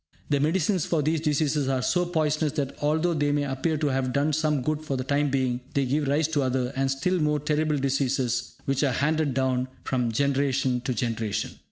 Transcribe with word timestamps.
The 0.31 0.39
medicines 0.39 0.83
for 0.87 1.03
these 1.03 1.21
diseases 1.21 1.67
are 1.67 1.83
so 1.83 2.07
poisonous 2.07 2.53
that, 2.53 2.75
although 2.81 3.13
they 3.13 3.31
may 3.31 3.43
appear 3.43 3.77
to 3.77 3.85
have 3.89 4.11
done 4.13 4.33
some 4.33 4.63
good 4.63 4.81
for 4.83 4.97
the 4.97 5.03
time 5.03 5.29
being, 5.29 5.61
they 5.75 5.85
give 5.85 6.07
rise 6.07 6.27
to 6.29 6.41
other 6.41 6.73
and 6.75 6.89
still 6.89 7.19
more 7.19 7.39
terrible 7.39 7.77
diseases 7.77 8.55
which 8.65 8.83
are 8.83 8.93
handed 8.93 9.35
down 9.35 9.67
from 9.83 10.11
generation 10.11 10.81
to 10.85 10.95
generation. 10.95 11.51